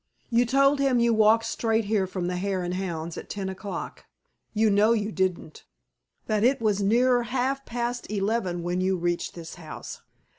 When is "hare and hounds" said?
2.37-3.19